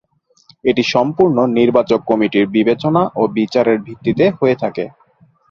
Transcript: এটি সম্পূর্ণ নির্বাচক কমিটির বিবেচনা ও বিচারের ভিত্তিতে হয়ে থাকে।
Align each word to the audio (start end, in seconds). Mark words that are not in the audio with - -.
এটি 0.65 0.83
সম্পূর্ণ 0.93 1.37
নির্বাচক 1.57 1.99
কমিটির 2.09 2.45
বিবেচনা 2.55 3.01
ও 3.15 3.23
বিচারের 3.37 3.77
ভিত্তিতে 3.81 4.25
হয়ে 4.39 4.55
থাকে। 4.55 4.85